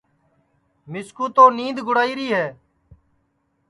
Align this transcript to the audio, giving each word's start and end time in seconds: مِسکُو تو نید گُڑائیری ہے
مِسکُو 0.91 1.25
تو 1.35 1.43
نید 1.57 1.77
گُڑائیری 1.87 2.27
ہے 2.37 2.47